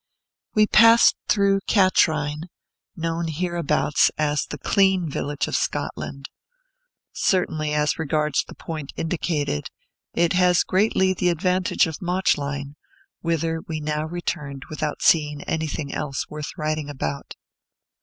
We 0.55 0.65
passed 0.65 1.15
through 1.27 1.59
Catrine, 1.67 2.45
known 2.95 3.27
hereabouts 3.27 4.09
as 4.17 4.47
"the 4.47 4.57
clean 4.57 5.07
village 5.07 5.47
of 5.47 5.55
Scotland." 5.55 6.27
Certainly, 7.13 7.75
as 7.75 7.99
regards 7.99 8.43
the 8.43 8.55
point 8.55 8.93
indicated, 8.95 9.67
it 10.15 10.33
has 10.33 10.63
greatly 10.63 11.13
the 11.13 11.29
advantage 11.29 11.85
of 11.85 12.01
Mauchline, 12.01 12.75
whither 13.19 13.61
we 13.67 13.79
now 13.79 14.05
returned 14.05 14.65
without 14.71 15.03
seeing 15.03 15.43
anything 15.43 15.93
else 15.93 16.27
worth 16.27 16.49
writing 16.57 16.89
about. 16.89 17.35